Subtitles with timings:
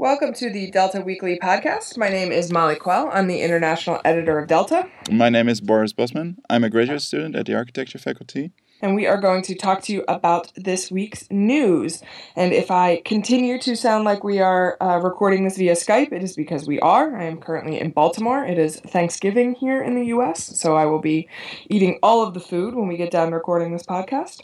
[0.00, 1.98] Welcome to the Delta Weekly podcast.
[1.98, 3.10] My name is Molly Quell.
[3.12, 4.88] I'm the international editor of Delta.
[5.10, 6.38] My name is Boris Bosman.
[6.48, 8.52] I'm a graduate student at the architecture faculty
[8.82, 12.02] and we are going to talk to you about this week's news.
[12.36, 16.22] And if I continue to sound like we are uh, recording this via Skype, it
[16.22, 17.16] is because we are.
[17.16, 18.44] I am currently in Baltimore.
[18.44, 21.28] It is Thanksgiving here in the US, so I will be
[21.68, 24.42] eating all of the food when we get done recording this podcast.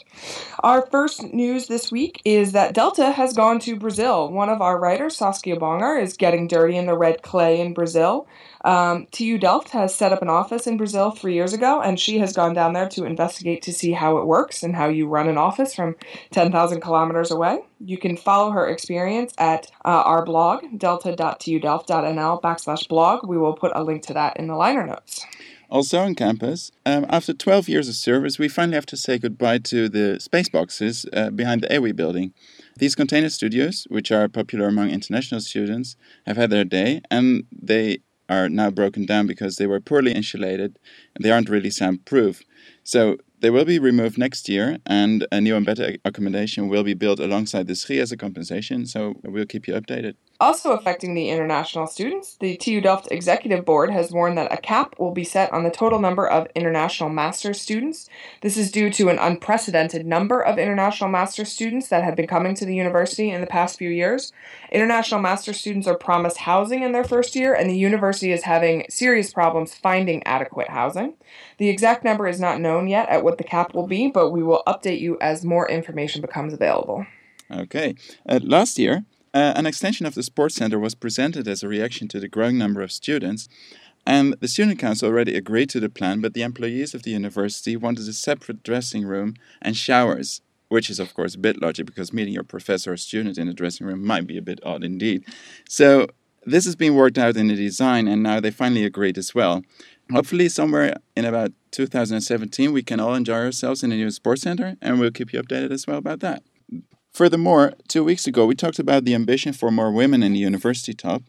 [0.59, 4.31] Our first news this week is that Delta has gone to Brazil.
[4.31, 8.27] One of our writers, Saskia Bonger, is getting dirty in the red clay in Brazil.
[8.67, 12.19] Um, TU Delft has set up an office in Brazil three years ago, and she
[12.19, 15.27] has gone down there to investigate to see how it works and how you run
[15.27, 15.95] an office from
[16.31, 17.59] 10,000 kilometers away.
[17.79, 23.27] You can follow her experience at uh, our blog, delta.tudelft.nl backslash blog.
[23.27, 25.25] We will put a link to that in the liner notes.
[25.69, 29.57] Also on campus, um, after 12 years of service, we finally have to say goodbye
[29.57, 32.33] to the space boxes uh, behind the AWE building.
[32.77, 37.99] These container studios, which are popular among international students, have had their day and they
[38.29, 40.79] are now broken down because they were poorly insulated
[41.15, 42.43] and they aren't really soundproof.
[42.83, 46.93] So they will be removed next year, and a new and better accommodation will be
[46.93, 48.85] built alongside the SCHI as a compensation.
[48.85, 50.15] So we'll keep you updated.
[50.39, 54.93] Also affecting the international students, the TU Delft Executive Board has warned that a cap
[54.99, 58.07] will be set on the total number of international master's students.
[58.41, 62.53] This is due to an unprecedented number of international master's students that have been coming
[62.53, 64.31] to the university in the past few years.
[64.71, 68.85] International master's students are promised housing in their first year, and the university is having
[68.89, 71.15] serious problems finding adequate housing.
[71.57, 74.43] The exact number is not known yet at what the cap will be, but we
[74.43, 77.07] will update you as more information becomes available.
[77.49, 77.95] Okay.
[78.27, 82.07] Uh, last year, uh, an extension of the sports center was presented as a reaction
[82.09, 83.47] to the growing number of students.
[84.05, 87.75] And the student council already agreed to the plan, but the employees of the university
[87.75, 92.13] wanted a separate dressing room and showers, which is, of course, a bit logical because
[92.13, 95.25] meeting your professor or student in a dressing room might be a bit odd indeed.
[95.67, 96.07] So,
[96.45, 99.63] this has been worked out in the design, and now they finally agreed as well.
[100.09, 104.77] Hopefully, somewhere in about 2017, we can all enjoy ourselves in a new sports center,
[104.81, 106.43] and we'll keep you updated as well about that.
[107.17, 110.93] Furthermore, two weeks ago, we talked about the ambition for more women in the university
[110.93, 111.23] top.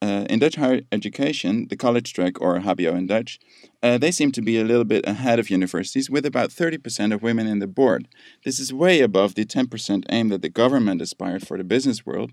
[0.00, 3.40] Uh, in Dutch higher education, the college track, or HBO in Dutch,
[3.82, 7.24] uh, they seem to be a little bit ahead of universities with about 30% of
[7.24, 8.06] women in the board.
[8.44, 12.30] This is way above the 10% aim that the government aspired for the business world.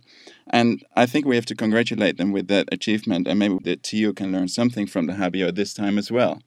[0.47, 4.13] And I think we have to congratulate them with that achievement, and maybe the TU
[4.13, 6.43] can learn something from the HBO this time as well.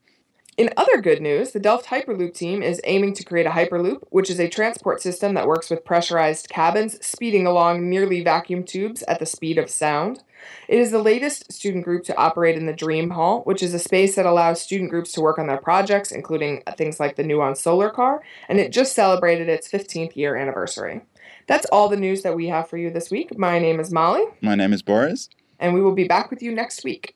[0.61, 4.29] In other good news, the Delft Hyperloop team is aiming to create a Hyperloop, which
[4.29, 9.21] is a transport system that works with pressurized cabins speeding along nearly vacuum tubes at
[9.21, 10.23] the speed of sound.
[10.69, 13.79] It is the latest student group to operate in the Dream Hall, which is a
[13.79, 17.57] space that allows student groups to work on their projects, including things like the Nuna
[17.57, 21.01] solar car, and it just celebrated its 15th year anniversary.
[21.47, 23.39] That's all the news that we have for you this week.
[23.39, 24.25] My name is Molly.
[24.43, 25.31] My name is Boris.
[25.59, 27.15] And we will be back with you next week.